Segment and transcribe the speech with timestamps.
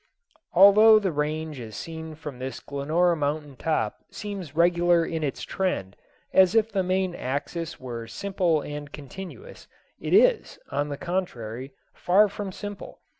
[0.55, 5.95] Although the range as seen from this Glenora mountain top seems regular in its trend,
[6.33, 9.67] as if the main axis were simple and continuous,
[9.99, 12.99] it is, on the contrary, far from simple.